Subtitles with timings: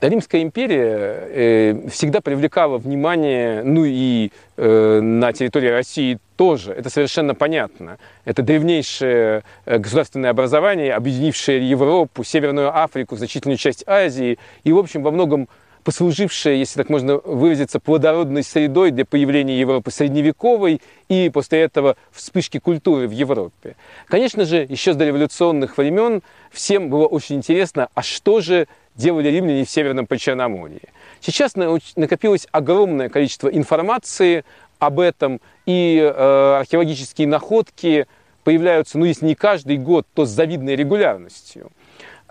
[0.00, 6.72] Римская империя э, всегда привлекала внимание, ну и э, на территории России тоже.
[6.72, 7.98] Это совершенно понятно.
[8.24, 15.02] Это древнейшее э, государственное образование, объединившее Европу, Северную Африку, значительную часть Азии и, в общем,
[15.02, 15.48] во многом
[15.82, 22.58] послужившее, если так можно выразиться, плодородной средой для появления Европы средневековой и после этого вспышки
[22.58, 23.74] культуры в Европе.
[24.06, 26.22] Конечно же, еще с дореволюционных времен
[26.52, 30.82] всем было очень интересно, а что же делали римляне в Северном Причерноморье.
[31.20, 34.44] Сейчас накопилось огромное количество информации
[34.78, 38.06] об этом, и э, археологические находки
[38.44, 41.70] появляются, ну, если не каждый год, то с завидной регулярностью.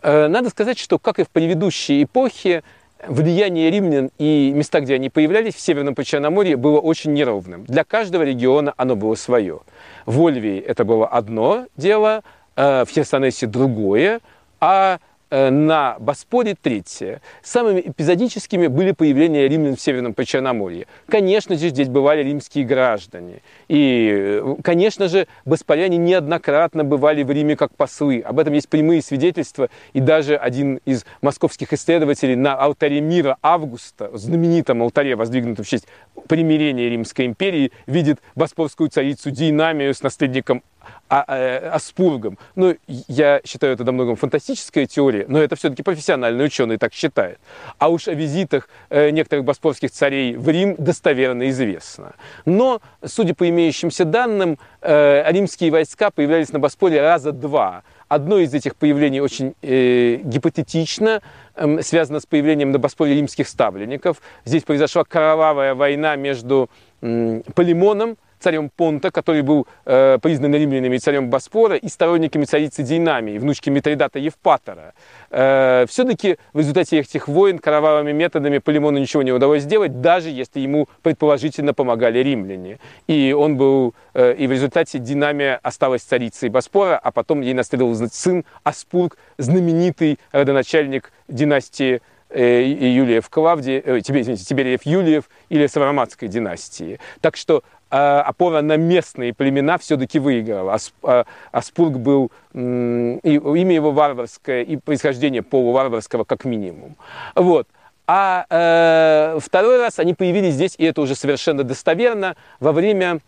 [0.02, 2.64] Э, надо сказать, что, как и в предыдущей эпохе,
[3.08, 7.66] влияние римлян и места, где они появлялись в Северном Причерноморье, было очень неровным.
[7.66, 9.60] Для каждого региона оно было свое.
[10.06, 12.24] В Ольвии это было одно дело,
[12.56, 14.20] э, в Херсонесе другое,
[14.60, 15.00] а
[15.30, 17.22] на Боспоре третье.
[17.44, 20.88] Самыми эпизодическими были появления римлян в Северном Причерноморье.
[21.08, 23.42] Конечно же, здесь бывали римские граждане.
[23.68, 28.22] И, э, конечно же, боспоряне неоднократно бывали в Риме как послы.
[28.22, 29.70] Об этом есть прямые свидетельства.
[29.94, 35.88] И даже один из московских исследователей на алтаре мира Августа, знаменитом алтаре, воздвигнутом в честь
[36.28, 40.64] примирения Римской империи, видит боспорскую царицу Динамию с наследником
[41.10, 42.38] а, а, Аспургом.
[42.56, 47.40] Ну, я считаю это до многом фантастическая теория, но это все-таки профессиональный ученый так считает.
[47.78, 52.14] А уж о визитах э, некоторых боспорских царей в Рим достоверно известно.
[52.46, 57.84] Но, судя по имеющимся данным, э, римские войска появлялись на Боспоре раза два.
[58.08, 61.22] Одно из этих появлений очень э, гипотетично,
[61.56, 64.22] э, связано с появлением на Боспоре римских ставленников.
[64.46, 66.70] Здесь произошла кровавая война между
[67.02, 73.38] э, Полимоном, царем Понта, который был э, признан римлянами царем Боспора, и сторонниками царицы Динамии,
[73.38, 74.94] внучки Митридата Евпатора.
[75.30, 80.60] Э, все-таки в результате этих войн кровавыми методами Полимону ничего не удалось сделать, даже если
[80.60, 82.80] ему предположительно помогали римляне.
[83.08, 87.96] И он был, э, и в результате Динамия осталась царицей Боспора, а потом ей наследовал
[87.96, 97.00] сын Аспург, знаменитый родоначальник династии э, Юлиев Клавдий, э, извините, Тибериев Юлиев или Савроматской династии.
[97.22, 100.78] Так что опора на местные племена все-таки выиграла.
[101.04, 106.96] А, Аспург был, и имя его варварское, и происхождение полуварварского как минимум.
[107.36, 107.68] Вот.
[108.10, 113.20] А э, второй раз они появились здесь, и это уже совершенно достоверно, во время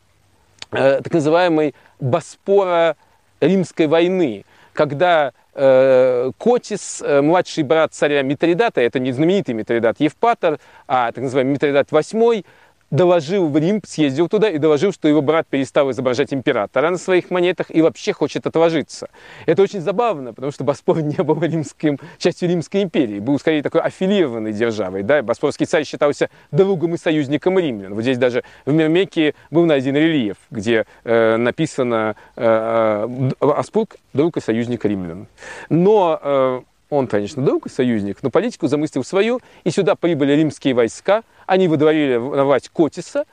[0.72, 2.96] э, так называемой Боспора
[3.42, 10.59] Римской войны, когда э, Котис, э, младший брат царя Митридата, это не знаменитый Митридат Евпатор,
[10.88, 12.46] а так называемый Митридат VIII,
[12.92, 17.30] доложил в Рим, съездил туда и доложил, что его брат перестал изображать императора на своих
[17.30, 19.10] монетах и вообще хочет отложиться.
[19.46, 23.82] Это очень забавно, потому что Боспор не был римским, частью Римской империи, был скорее такой
[23.82, 25.04] аффилированной державой.
[25.04, 25.22] Да?
[25.22, 27.94] Боспорский царь считался другом и союзником римлян.
[27.94, 33.08] Вот здесь даже в Мермеке был найден рельеф, где э, написано э,
[33.40, 35.28] э «Аспург– друг и союзник римлян».
[35.70, 40.74] Но э, он, конечно, друг и союзник, но политику замыслил свою, и сюда прибыли римские
[40.74, 43.26] войска, они выдворили на власть Котиса,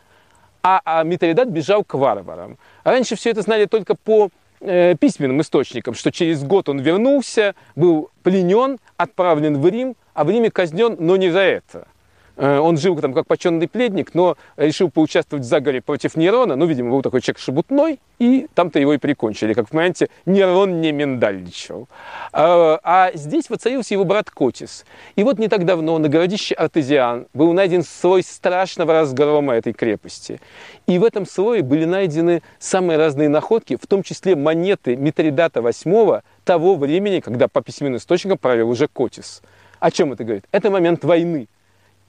[0.62, 2.58] а, а Митридат бежал к варварам.
[2.84, 4.30] Раньше все это знали только по
[4.60, 10.30] э, письменным источникам, что через год он вернулся, был пленен, отправлен в Рим, а в
[10.30, 11.86] Риме казнен, но не за это.
[12.36, 16.56] Э, он жил там как почетный пледник, но решил поучаствовать в заговоре против Нерона.
[16.56, 19.52] Ну, видимо, был такой человек шебутной, и там-то его и прикончили.
[19.52, 21.88] Как вы понимаете, Нерон не миндальничал.
[22.32, 24.84] А, а здесь воцарился его брат Котис.
[25.16, 30.40] И вот не так давно на городище Артезиан был найден слой страшного разгрома этой крепости.
[30.86, 36.22] И в этом слое были найдены самые разные находки, в том числе монеты Митридата VIII
[36.44, 39.42] того времени, когда по письменным источникам правил уже Котис.
[39.78, 40.44] О чем это говорит?
[40.52, 41.48] Это момент войны.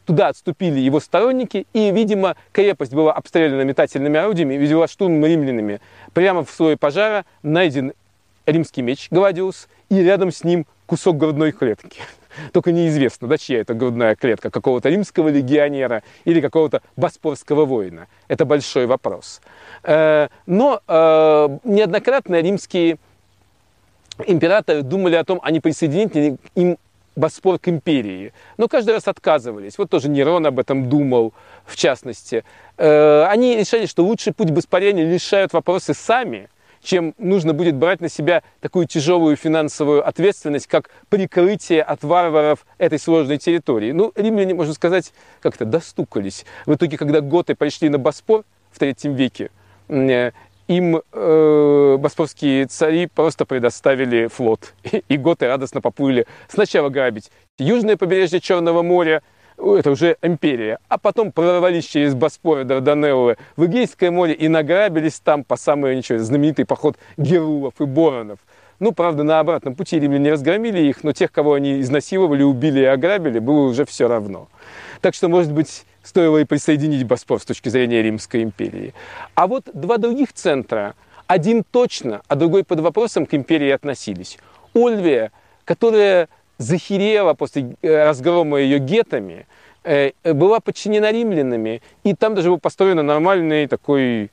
[0.08, 5.82] Туда отступили его сторонники, и, видимо, крепость была обстреляна метательными орудиями вела штурм римлянами.
[6.14, 7.92] Прямо в слое пожара найден
[8.46, 12.00] римский меч Гладиус, и рядом с ним кусок грудной клетки.
[12.54, 18.08] Только неизвестно, да, чья это грудная клетка, какого-то римского легионера или какого-то боспорского воина.
[18.30, 19.42] Это большой вопрос.
[19.84, 22.98] Э, но э, неоднократно римские
[24.26, 26.78] императоры думали о том, а не присоединить ли им
[27.18, 28.32] Боспор к империи.
[28.58, 29.78] Но каждый раз отказывались.
[29.78, 31.34] Вот тоже Нерон об этом думал,
[31.66, 32.46] в частности.
[32.78, 36.48] Э, они решили, что лучший путь Боспоряне решают вопросы сами,
[36.82, 43.00] чем нужно будет брать на себя такую тяжелую финансовую ответственность, как прикрытие от варваров этой
[43.00, 43.92] сложной территории.
[43.92, 45.12] Ну, римляне, можно сказать,
[45.42, 46.46] как-то достукались.
[46.68, 49.50] В итоге, когда готы пришли на Боспор в третьем веке,
[49.90, 50.32] э,
[50.68, 54.74] им э, боспорские цари просто предоставили флот.
[54.84, 59.22] И, и готы радостно поплыли сначала грабить южное побережье Черного моря,
[59.58, 65.20] это уже империя, а потом прорвались через Боспор и Дарданеллы в Эгейское море и награбились
[65.20, 68.40] там по самый ничего, знаменитый поход Герулов и Боронов.
[68.80, 72.86] Ну, правда, на обратном пути римляне разгромили их, но тех, кого они изнасиловали, убили и
[72.86, 74.50] ограбили, было уже все равно.
[75.02, 78.94] Так что, может быть, стоило и присоединить Боспор с точки зрения Римской империи.
[79.36, 80.96] А вот два других центра,
[81.28, 84.38] один точно, а другой под вопросом к империи относились.
[84.74, 85.32] Ольвия,
[85.66, 89.46] которая захерела после э, разгрома ее гетами,
[89.84, 94.32] э, была подчинена римлянами, и там даже был построен нормальный такой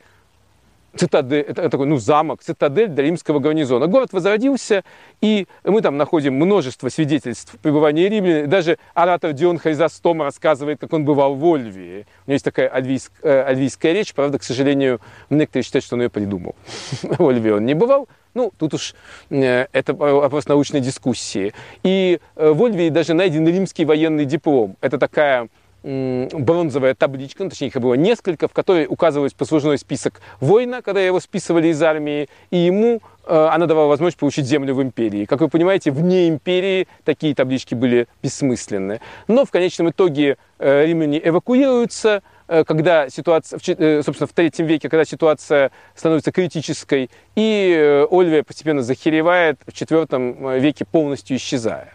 [0.97, 3.87] цитадель, это такой, ну, замок, цитадель для римского гарнизона.
[3.87, 4.85] Город возродился,
[5.21, 8.49] и мы там находим множество свидетельств пребывания римлян.
[8.49, 12.07] Даже оратор Дион Хризостом рассказывает, как он бывал в Ольвии.
[12.27, 15.01] У него есть такая альвийская, э, альвийская речь, правда, к сожалению,
[15.31, 16.55] некоторые считают, что он ее придумал.
[17.03, 18.95] В Ольвии он не бывал, ну, тут уж
[19.31, 21.55] э, это вопрос научной дискуссии.
[21.85, 24.77] И э, в Ольвии даже найден римский военный диплом.
[24.81, 25.49] Это такая
[25.85, 31.21] бронзовая табличка, ну, точнее их было несколько, в которой указывался послужной список воина, когда его
[31.21, 35.27] списывали из армии, и ему э, она давала возможность получить землю в империи.
[35.27, 39.01] Как вы понимаете, вне империи такие таблички были бессмысленны.
[39.29, 44.89] Но в конечном итоге э, римляне эвакуируются, э, когда ситуация, э, собственно, в третьем веке,
[44.89, 51.93] когда ситуация становится критической, и э, Ольвия постепенно захеревает, в четвертом веке полностью исчезая.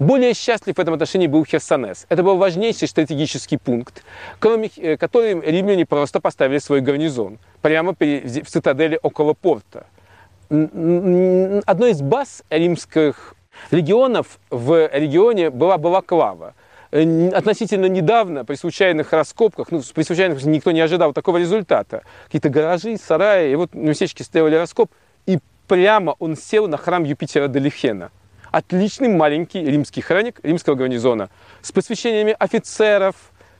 [0.00, 2.06] Более счастлив в этом отношении был Херсонес.
[2.08, 4.02] Это был важнейший стратегический пункт,
[4.38, 9.84] кроме э, которым римляне просто поставили свой гарнизон прямо в цитадели около порта.
[10.48, 13.34] Одной из баз римских
[13.70, 16.54] легионов в регионе была Балаклава.
[16.92, 22.48] Э, относительно недавно, при случайных раскопках, ну, при случайных никто не ожидал такого результата, какие-то
[22.48, 24.90] гаражи, сараи, и вот на местечке сделали раскоп,
[25.26, 28.10] и прямо он сел на храм Юпитера Делихена–
[28.50, 31.30] отличный маленький римский хроник римского гарнизона
[31.62, 33.14] с посвящениями офицеров,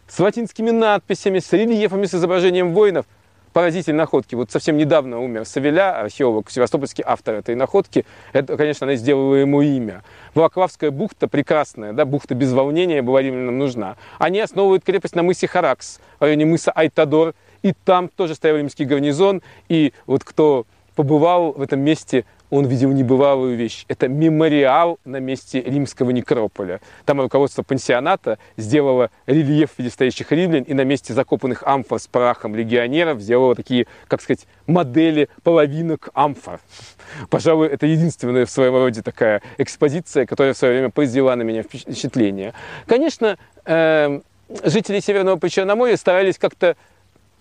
[0.09, 3.07] с латинскими надписями, с рельефами, с изображением воинов.
[3.53, 4.37] Поразительные находки.
[4.37, 8.07] Вот совсем недавно умер Савеля, археолог, севастопольский автор этой находки.
[8.33, 10.05] Это, конечно, она сделала ему имя.
[10.37, 13.97] Волоклавская бухта прекрасная, да, бухта без волнения была римлянам нужна.
[14.21, 17.35] Они основывают крепость на мысе Харакс, в районе мыса Айтадор.
[17.63, 19.43] И там тоже стоял римский гарнизон.
[19.69, 20.65] И вот кто
[20.95, 23.85] побывал в этом месте, он видел небывалую вещь.
[23.89, 26.81] Это мемориал на месте римского некрополя.
[27.05, 32.07] Там руководство пансионата сделало рельеф в виде стоящих римлян и на месте закопанных амфор с
[32.07, 36.61] прахом легионеров сделало такие, как сказать, модели половинок амфор.
[37.31, 41.63] Пожалуй, это единственная в своем роде такая экспозиция, которая в свое время произвела на меня
[41.63, 42.53] впечатление.
[42.87, 44.21] Конечно, э,
[44.65, 46.77] жители Северного Причерноморья старались как-то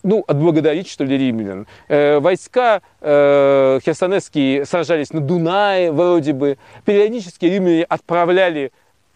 [0.03, 1.67] ну, отблагодарить, что ли, римлян.
[1.87, 6.57] Э, войска э, херсонесские сражались на Дунае, вроде бы.
[6.85, 8.71] Периодически римляне отправляли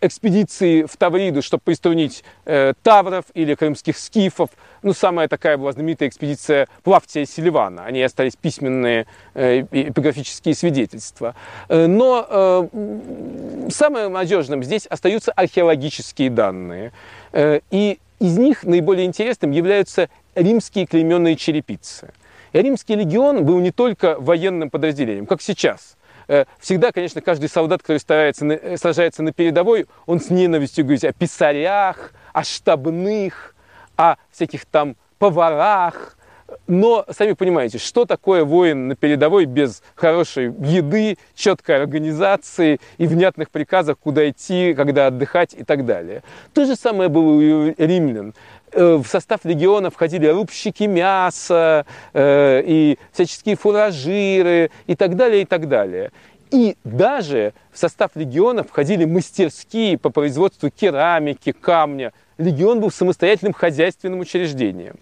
[0.05, 4.49] экспедиции в Тавриду, чтобы приструнить э, тавров или крымских скифов.
[4.81, 7.85] Ну, самая такая была знаменитая экспедиция Плавтия Селивана.
[7.85, 11.35] Они остались письменные э, эпиграфические свидетельства.
[11.69, 16.91] Э, но э, самым надежным здесь остаются археологические данные.
[17.31, 22.13] Э, и из них наиболее интересным являются римские клейменные черепицы.
[22.53, 25.97] И римский легион был не только военным подразделением, как сейчас.
[26.29, 31.03] Э, всегда, конечно, каждый солдат, который старается, э, сражается на передовой, он с ненавистью говорит
[31.03, 33.55] о писарях, о штабных,
[33.97, 36.17] о всяких там поварах,
[36.67, 43.49] но сами понимаете, что такое воин на передовой без хорошей еды, четкой организации и внятных
[43.49, 46.23] приказов, куда идти, когда отдыхать и так далее.
[46.53, 48.33] То же самое было у римлян.
[48.71, 55.45] Э, в состав легиона входили рубщики мяса э, и всяческие фуражиры и так далее, и
[55.45, 56.11] так далее.
[56.49, 62.13] И даже в состав легиона входили мастерские по производству керамики, камня.
[62.37, 64.95] Легион был самостоятельным хозяйственным учреждением.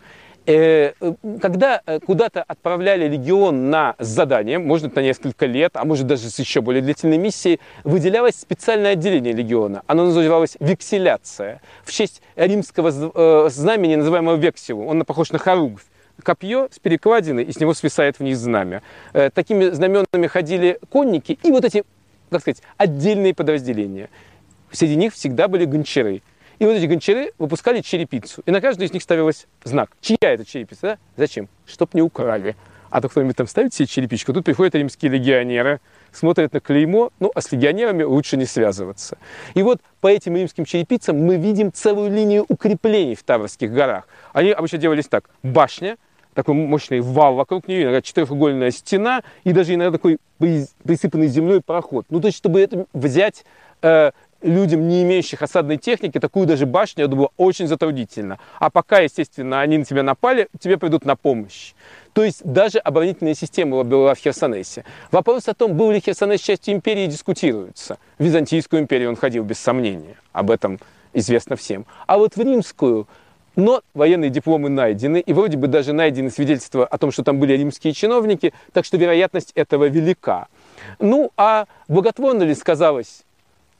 [0.47, 0.93] Э,
[1.39, 6.39] когда э, куда-то отправляли легион на задание, может на несколько лет, а может даже с
[6.39, 9.83] еще более длительной миссией, выделялось специальное отделение легиона.
[9.85, 11.61] Оно называлось векселяция.
[11.83, 14.85] В честь римского э, знамени, называемого вексилу.
[14.85, 15.83] Он похож на хоругвь
[16.23, 18.83] копье с перекладиной, и с него свисает вниз знамя.
[19.33, 21.83] Такими знаменами ходили конники и вот эти,
[22.29, 24.09] так сказать, отдельные подразделения.
[24.71, 26.21] Среди них всегда были гончары.
[26.61, 28.43] И вот эти гончары выпускали черепицу.
[28.45, 29.89] И на каждой из них ставилось знак.
[29.99, 30.81] Чья это черепица?
[30.81, 30.97] Да?
[31.17, 31.49] Зачем?
[31.65, 32.55] Чтоб не украли.
[32.91, 34.31] А то кто-нибудь там ставит себе черепичку.
[34.31, 35.79] Тут приходят римские легионеры,
[36.11, 39.17] смотрят на клеймо, ну, а с легионерами лучше не связываться.
[39.55, 44.07] И вот по этим римским черепицам мы видим целую линию укреплений в Таврских горах.
[44.31, 45.31] Они обычно делались так.
[45.41, 45.97] Башня,
[46.35, 50.19] такой мощный вал вокруг нее, иногда четырехугольная стена и даже иногда такой
[50.83, 52.05] присыпанный землей проход.
[52.11, 53.45] Ну, то есть, чтобы это взять
[53.81, 58.39] э, людям, не имеющих осадной техники, такую даже башню, я думаю, очень затруднительно.
[58.59, 61.73] А пока, естественно, они на тебя напали, тебе придут на помощь.
[62.13, 64.83] То есть даже оборонительная система была в Херсонесе.
[65.11, 67.97] Вопрос о том, был ли Херсонес частью империи, дискутируется.
[68.17, 70.15] В Византийскую империю он ходил без сомнения.
[70.33, 70.79] Об этом
[71.13, 71.85] известно всем.
[72.07, 73.07] А вот в римскую
[73.55, 77.53] но военные дипломы найдены, и вроде бы даже найдены свидетельства о том, что там были
[77.53, 80.47] римские чиновники, так что вероятность этого велика.
[80.99, 83.23] Ну, а благотворно ли сказалось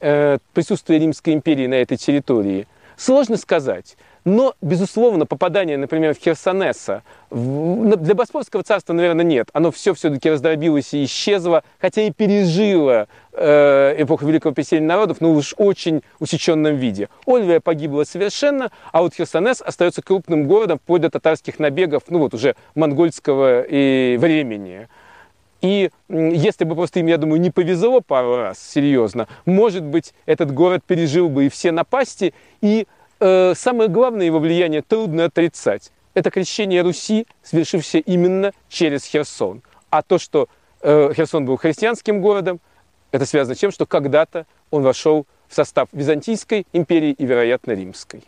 [0.02, 2.66] э, присутствие Римской империи на этой территории?
[2.96, 3.96] Сложно сказать.
[4.24, 9.48] Но, безусловно, попадание, например, в Херсонеса, для Боспорского царства, наверное, нет.
[9.52, 15.32] Оно все все-таки раздробилось и исчезло, хотя и пережило э, эпоху Великого переселения народов, но
[15.32, 17.08] уж очень усеченном виде.
[17.26, 22.34] Ольвия погибла совершенно, а вот Херсонес остается крупным городом вплоть до татарских набегов, ну вот
[22.34, 24.88] уже монгольского и времени.
[25.62, 30.52] И если бы просто им, я думаю, не повезло пару раз, серьезно, может быть, этот
[30.52, 32.86] город пережил бы и все напасти, и
[33.20, 35.92] э, самое главное его влияние трудно отрицать.
[36.14, 39.62] Это крещение Руси, свершившееся именно через Херсон.
[39.88, 40.48] А то, что
[40.82, 42.60] э, Херсон был христианским городом,
[43.12, 48.24] это связано с тем, что когда-то он вошел в состав Византийской империи и, вероятно, Римской.